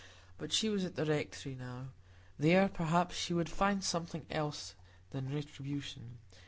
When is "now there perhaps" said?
1.53-3.15